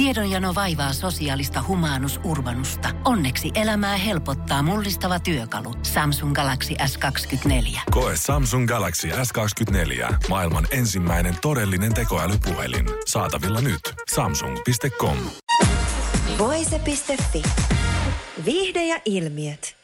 [0.00, 2.88] Tiedonjano vaivaa sosiaalista humanus urbanusta.
[3.04, 5.74] Onneksi elämää helpottaa mullistava työkalu.
[5.82, 7.80] Samsung Galaxy S24.
[7.90, 10.14] Koe Samsung Galaxy S24.
[10.28, 12.86] Maailman ensimmäinen todellinen tekoälypuhelin.
[13.06, 13.80] Saatavilla nyt.
[14.14, 15.16] Samsung.com.
[16.38, 17.42] Voise.fi.
[18.44, 19.76] Viihde ja ilmiöt.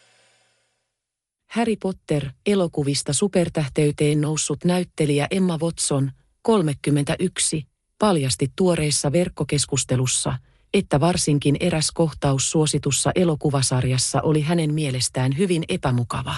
[1.50, 6.12] Harry Potter elokuvista supertähteyteen noussut näyttelijä Emma Watson,
[6.42, 7.66] 31,
[7.98, 10.38] paljasti tuoreissa verkkokeskustelussa,
[10.74, 16.34] että varsinkin eräs kohtaus suositussa elokuvasarjassa oli hänen mielestään hyvin epämukava.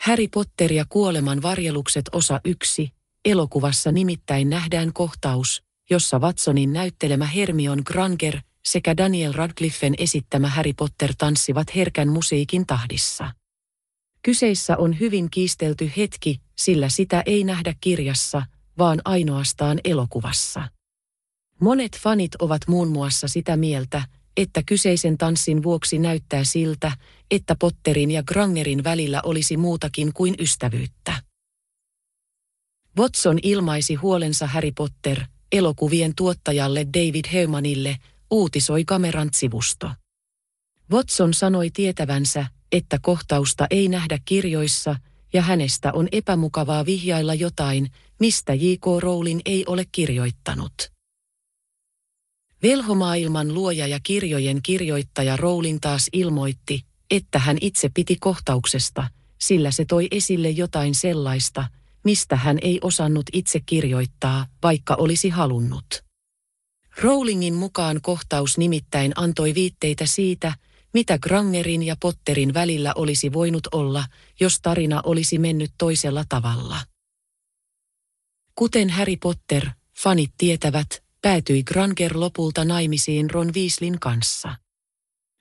[0.00, 2.92] Harry Potter ja kuoleman varjelukset osa 1,
[3.24, 11.14] elokuvassa nimittäin nähdään kohtaus, jossa Watsonin näyttelemä Hermion Granger sekä Daniel Radcliffen esittämä Harry Potter
[11.18, 13.32] tanssivat herkän musiikin tahdissa.
[14.22, 18.42] Kyseessä on hyvin kiistelty hetki, sillä sitä ei nähdä kirjassa,
[18.78, 20.68] vaan ainoastaan elokuvassa.
[21.60, 24.02] Monet fanit ovat muun muassa sitä mieltä,
[24.36, 26.92] että kyseisen tanssin vuoksi näyttää siltä,
[27.30, 31.22] että Potterin ja Grangerin välillä olisi muutakin kuin ystävyyttä.
[32.98, 35.20] Watson ilmaisi huolensa Harry Potter,
[35.52, 37.96] elokuvien tuottajalle David Heumanille,
[38.30, 39.90] uutisoi kameran sivusto.
[40.90, 44.96] Watson sanoi tietävänsä, että kohtausta ei nähdä kirjoissa
[45.32, 48.84] ja hänestä on epämukavaa vihjailla jotain, mistä J.K.
[49.00, 50.92] Rowling ei ole kirjoittanut.
[52.62, 59.84] Velhomaailman luoja ja kirjojen kirjoittaja Rowling taas ilmoitti, että hän itse piti kohtauksesta, sillä se
[59.84, 61.64] toi esille jotain sellaista,
[62.04, 66.04] mistä hän ei osannut itse kirjoittaa, vaikka olisi halunnut.
[67.02, 70.54] Rowlingin mukaan kohtaus nimittäin antoi viitteitä siitä,
[70.94, 74.04] mitä Grangerin ja Potterin välillä olisi voinut olla,
[74.40, 76.76] jos tarina olisi mennyt toisella tavalla.
[78.54, 84.56] Kuten Harry Potter, fanit tietävät, päätyi Granger lopulta naimisiin Ron Weasleyn kanssa.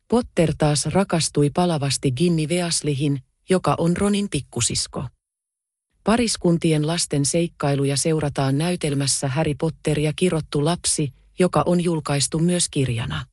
[0.08, 5.06] Potter taas rakastui palavasti Ginny Weasleyhin, joka on Ronin pikkusisko.
[6.04, 13.26] Pariskuntien lasten seikkailuja seurataan näytelmässä Harry Potter ja kirottu lapsi, joka on julkaistu myös kirjana.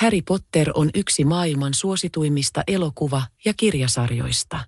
[0.00, 4.60] Harry Potter on yksi maailman suosituimmista elokuva- ja kirjasarjoista.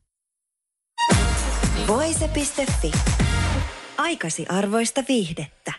[1.87, 2.93] Voise.fi.
[3.99, 5.73] Aikasi arvoista viihdettä.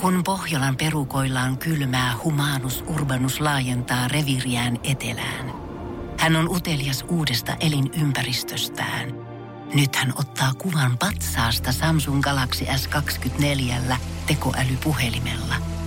[0.00, 5.52] Kun Pohjolan perukoillaan kylmää, humanus urbanus laajentaa reviriään etelään.
[6.18, 9.08] Hän on utelias uudesta elinympäristöstään.
[9.74, 15.54] Nyt hän ottaa kuvan patsaasta Samsung Galaxy S24 tekoälypuhelimella–